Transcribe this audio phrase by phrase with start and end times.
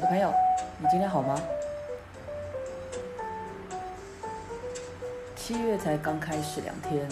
[0.00, 0.32] 我的朋友，
[0.78, 1.38] 你今天好吗？
[5.36, 7.06] 七月才刚开始两天，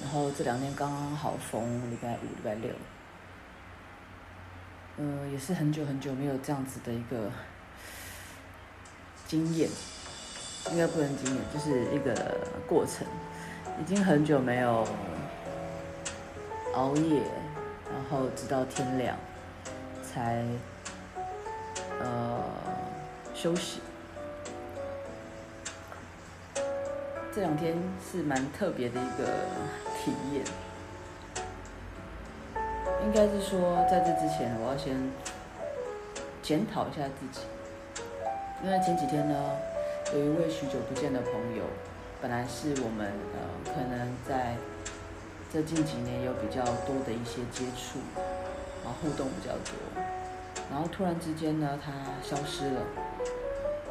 [0.00, 2.70] 然后这两天刚刚好逢礼拜五、礼拜六，
[4.96, 7.30] 嗯、也是很久很久没有这样子的一个
[9.26, 9.68] 经验，
[10.70, 12.14] 应该不能经验，就是一个
[12.66, 13.06] 过程，
[13.78, 14.88] 已经很久没有
[16.72, 17.20] 熬夜，
[17.92, 19.14] 然后直到天亮
[20.02, 20.42] 才
[22.02, 22.42] 呃
[23.34, 23.80] 休息。
[27.34, 27.74] 这两天
[28.10, 29.24] 是蛮特别的一个
[29.96, 30.44] 体验，
[33.06, 34.94] 应该是说在这之前，我要先
[36.42, 37.40] 检讨一下自己，
[38.62, 39.34] 因为前几天呢，
[40.12, 41.64] 有一位许久不见的朋友，
[42.20, 44.54] 本来是我们呃可能在
[45.50, 47.98] 这近几年有比较多的一些接触，
[48.84, 50.02] 然后互动比较多，
[50.72, 51.92] 然后突然之间呢，他
[52.26, 52.80] 消失了，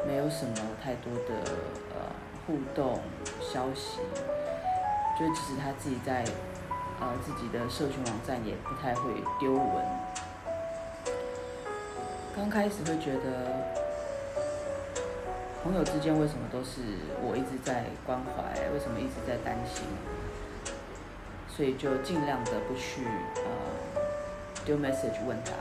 [0.06, 1.50] 没有什么太多的
[1.94, 2.12] 呃。
[2.44, 2.98] 互动
[3.40, 4.00] 消息，
[5.16, 6.24] 就其实他自己在
[6.98, 9.86] 呃自己的社群网站也不太会丢文。
[12.34, 13.70] 刚开始会觉得
[15.62, 16.80] 朋友之间为什么都是
[17.22, 19.84] 我一直在关怀，为什么一直在担心，
[21.48, 24.02] 所以就尽量的不去呃
[24.64, 25.52] 丢 message 问他。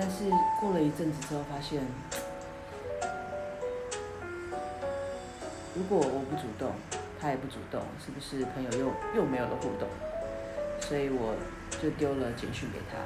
[0.00, 1.82] 但是过了一阵子之后，发现。
[5.74, 6.72] 如果我不主动，
[7.20, 9.88] 他也不主动，是不是朋友又又没有了互动？
[10.80, 11.34] 所以我
[11.82, 12.96] 就丢了简讯给他，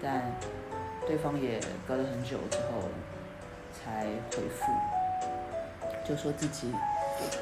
[0.00, 0.32] 但
[1.04, 2.88] 对方也隔了很久之后
[3.72, 4.72] 才回复，
[6.06, 6.72] 就说自己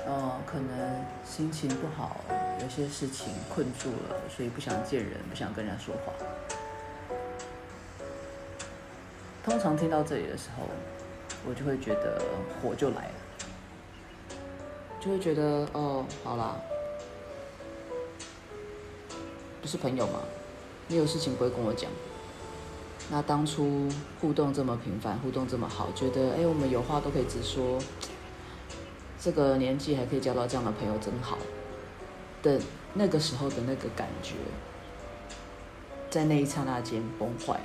[0.07, 2.21] 呃可能心情不好，
[2.63, 6.13] 有些事情困住了，所以不想见人，不想跟人家说话。
[9.47, 10.65] 通常听到这里的时候，
[11.49, 12.21] 我就会觉得
[12.61, 13.13] 火就来了。
[15.01, 16.57] 就会觉得哦，好啦，
[19.63, 20.19] 不是朋友吗？
[20.89, 21.89] 你有事情不会跟我讲。
[23.09, 23.89] 那当初
[24.21, 27.79] 互动这么频繁，互动这么好，觉得哎，我们有话都可以直说，
[29.21, 31.39] 这个年纪还可以交到这样的朋友，真好。
[32.43, 32.61] 的
[32.95, 34.35] 那个时候的那个感觉，
[36.11, 37.61] 在那一刹那间崩坏了。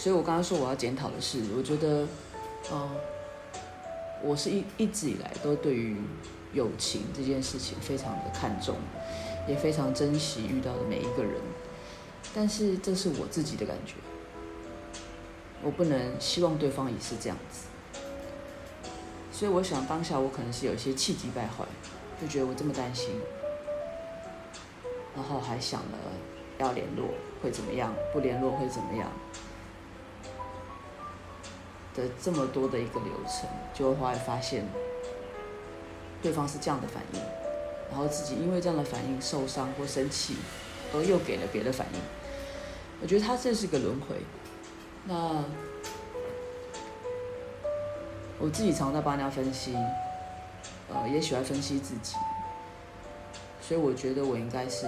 [0.00, 2.06] 所以我刚刚说我要检讨的是，我觉得，
[2.72, 2.88] 嗯。
[4.22, 5.96] 我是一一直以来都对于
[6.52, 8.76] 友情这件事情非常的看重，
[9.48, 11.32] 也非常珍惜遇到的每一个人。
[12.34, 13.94] 但是这是我自己的感觉，
[15.62, 17.66] 我不能希望对方也是这样子。
[19.32, 21.64] 所以我想当下我可能是有一些气急败坏，
[22.20, 23.08] 就觉得我这么担心，
[25.14, 25.98] 然后还想了
[26.58, 27.06] 要联络
[27.42, 29.10] 会怎么样，不联络会怎么样。
[32.00, 34.64] 的这么多的一个流程，就会后来发现，
[36.22, 37.20] 对方是这样的反应，
[37.90, 40.36] 然后自己因为这样的反应受伤或生气，
[40.94, 42.00] 而又给了别的反应。
[43.02, 44.16] 我觉得他这是个轮回。
[45.04, 45.44] 那
[48.38, 49.74] 我自己常常在帮人家分析，
[50.88, 52.16] 呃，也喜欢分析自己，
[53.60, 54.86] 所以我觉得我应该是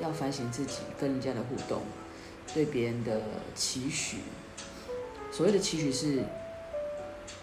[0.00, 1.82] 要反省自己跟人家的互动，
[2.52, 3.20] 对别人的
[3.54, 4.18] 期许。
[5.34, 6.22] 所谓的期许是，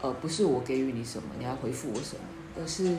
[0.01, 2.23] 呃，不是我给予你什么，你要回复我什么，
[2.57, 2.95] 而是，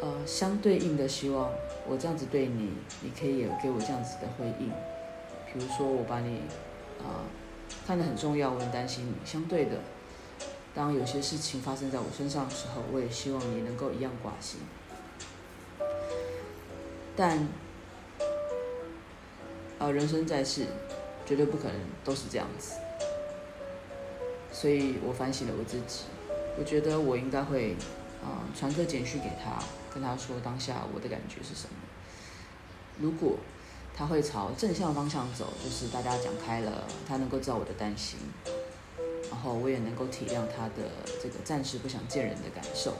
[0.00, 1.50] 呃，相对应的希望
[1.88, 4.70] 我这样子对你，你可以有给我这样子的回应。
[5.52, 6.42] 比如说，我把你，
[7.00, 7.26] 啊、
[7.84, 9.14] 看得很重要，我很担心你。
[9.24, 9.80] 相对的，
[10.72, 14.60] 当有些事情发生在我身上的时候，我也希望你能够一样挂心。
[17.16, 17.48] 但，
[19.80, 20.66] 呃，人生在世，
[21.26, 22.74] 绝对不可能都是这样子。
[24.58, 26.04] 所以我反省了我自己，
[26.58, 27.76] 我觉得我应该会，
[28.24, 29.62] 啊、传个简讯给他，
[29.92, 31.76] 跟他说当下我的感觉是什么。
[32.98, 33.36] 如果
[33.94, 38.18] 他会朝正向方向走，就是大家讲开了，他能够知道我的担心，
[39.30, 40.88] 然后我也能够体谅他的
[41.22, 42.94] 这个暂时不想见人的感受。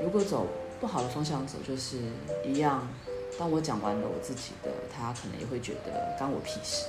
[0.00, 0.46] 如果走
[0.80, 1.98] 不好的方向走，就是
[2.44, 2.88] 一样，
[3.36, 6.86] 当我讲完了我自己的，他可能也会觉得关我屁事。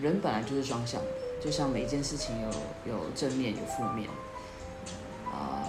[0.00, 1.08] 人本来就是双向的，
[1.40, 2.48] 就像每一件事情有
[2.92, 4.08] 有正面有负面，
[5.26, 5.62] 啊、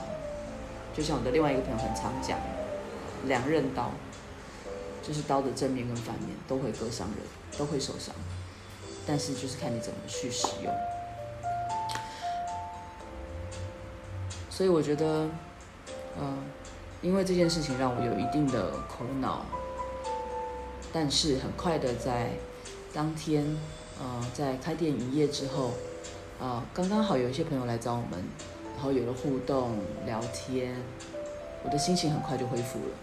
[0.93, 2.39] 就像我的另外一个朋友很常讲，
[3.25, 3.91] 两刃刀，
[5.03, 7.17] 就是刀的正面跟反面都会割伤人，
[7.57, 8.15] 都会受伤，
[9.05, 10.73] 但是就是看你怎么去使用。
[14.49, 15.27] 所以我觉得，
[16.19, 16.37] 嗯、
[17.01, 19.45] 因为这件事情让我有一定的苦恼，
[20.93, 22.29] 但是很快的在
[22.93, 23.57] 当天，
[24.01, 25.67] 呃，在开店营业之后，
[26.39, 28.23] 啊、呃，刚刚好有一些朋友来找我们，
[28.73, 29.77] 然后有了互动
[30.07, 30.75] 聊天，
[31.63, 32.95] 我的心情很快就恢复了，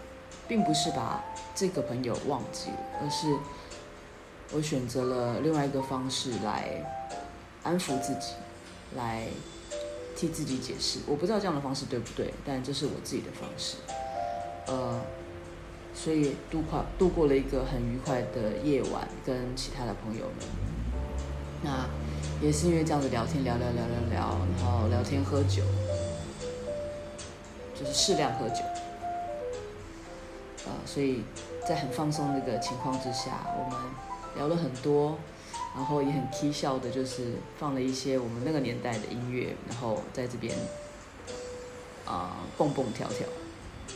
[0.49, 1.25] 并不是把
[1.55, 3.33] 这个朋友忘记了，而是
[4.53, 6.85] 我选择了另外一个方式来
[7.62, 8.33] 安抚自己，
[8.97, 9.29] 来
[10.17, 10.99] 替自己解释。
[11.06, 13.77] 我不知道这样的方式对不对，但这是我自己的方式，
[14.67, 15.00] 呃。
[15.95, 20.47] 所以度过度过了一个很愉快的夜晚，跟其他的朋友们。
[21.63, 21.87] 那
[22.41, 25.63] 也是因为这样子聊天，聊聊聊聊聊，然后聊天喝酒，
[27.79, 28.63] 就是适量喝酒。
[30.67, 31.23] 呃，所以
[31.67, 33.79] 在很放松的一个情况之下，我们
[34.37, 35.19] 聊了很多，
[35.75, 40.55] 然后也很起笑的，就是放了一些我们那个年代的音乐，然后在这边
[42.05, 43.27] 啊、蹦蹦跳跳。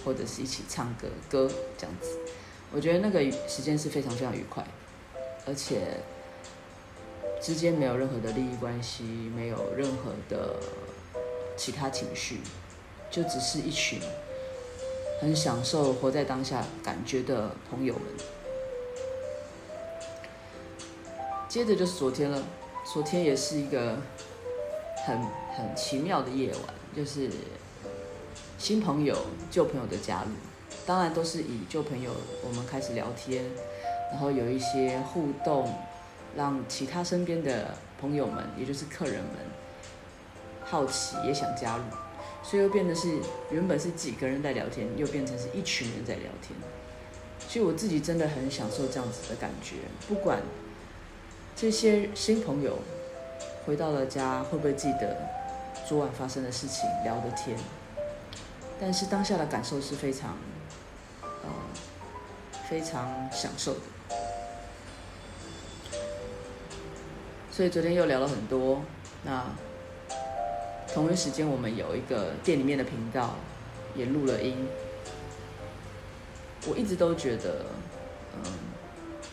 [0.05, 1.49] 或者是一起唱歌歌
[1.79, 2.19] 这样子，
[2.73, 4.67] 我觉得那个时间是非常非常愉快，
[5.47, 6.01] 而且
[7.43, 10.55] 之间没有任何的利益关系，没有任何的
[11.57, 12.41] 其他情绪，
[13.11, 14.01] 就只是一群
[15.21, 18.05] 很享受活在当下感觉的朋友们。
[21.49, 22.41] 接着就是昨天了，
[22.85, 23.99] 昨天也是一个
[25.05, 25.21] 很
[25.57, 26.63] 很奇妙的夜晚，
[26.97, 27.29] 就是。
[28.59, 29.17] 新朋友、
[29.51, 30.31] 旧朋友的加入，
[30.87, 32.13] 当然都是以旧朋友
[32.45, 33.45] 我们开始聊天，
[34.13, 35.69] 然后有一些互动，
[36.37, 39.33] 让其他身边的朋友们，也就是客人们
[40.65, 41.83] 好奇，也想加入，
[42.43, 43.19] 所以又变得是
[43.51, 46.59] 原本是几个人在聊天，又变成是一群人在聊天。
[47.49, 49.77] 所以我自己真的很享受这样子的感觉，
[50.09, 50.41] 不管
[51.55, 52.79] 这些新朋友
[53.67, 55.29] 回到了家，会不会记得
[55.87, 57.59] 昨晚发生的事情，聊的天。
[58.81, 60.37] 但是当下的感受是非常，
[61.21, 61.51] 呃，
[62.69, 63.81] 非常享受的。
[67.53, 68.81] 所以昨天又聊了很多。
[69.25, 69.45] 那
[70.93, 73.35] 同一时间，我们有一个店里面的频道
[73.95, 74.67] 也录了音。
[76.67, 77.67] 我一直都觉得，
[78.35, 78.53] 嗯，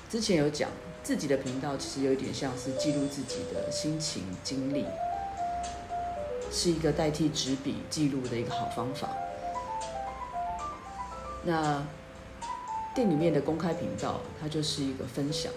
[0.10, 0.70] 之前有讲
[1.02, 4.86] 自己的频道其实有一点像是记录自己的心情经历，
[6.52, 9.10] 是一个代替纸笔记录的一个好方法。
[11.46, 11.82] 那
[12.94, 15.54] 店里面的公开频道，它就是一个分享，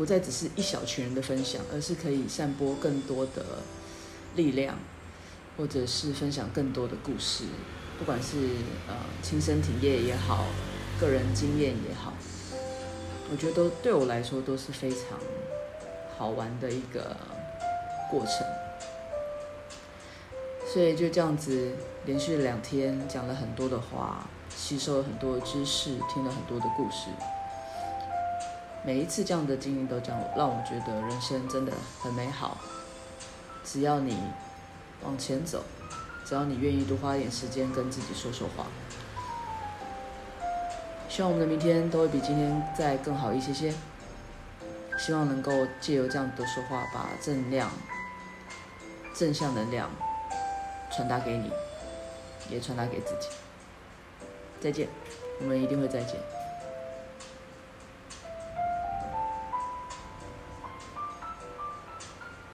[0.00, 3.44] 不再只是一小群人的分享，而是可以散播更多的
[4.34, 4.78] 力量，
[5.58, 7.44] 或者是分享更多的故事，
[7.98, 8.38] 不管是
[8.88, 10.46] 呃亲身体验也好，
[10.98, 12.14] 个人经验也好，
[13.30, 15.00] 我觉得都对我来说都是非常
[16.16, 17.14] 好玩的一个
[18.10, 18.46] 过程。
[20.66, 21.72] 所以就这样子
[22.06, 24.26] 连续两天讲了很多的话。
[24.56, 27.06] 吸收了很多的知识，听了很多的故事。
[28.84, 30.00] 每一次这样的经历都
[30.36, 32.58] 让我觉得人生真的很美好。
[33.62, 34.18] 只要你
[35.04, 35.62] 往前走，
[36.24, 38.66] 只要你愿意多花一点时间跟自己说说话。
[41.08, 43.72] 希望我们的明天都会比今天再更好一些些。
[44.98, 47.70] 希望能够借由这样的说话，把正量、
[49.14, 49.90] 正向能量
[50.90, 51.50] 传达给你，
[52.50, 53.28] 也传达给自己。
[54.60, 54.88] 再见，
[55.40, 56.39] 我们一定会再见。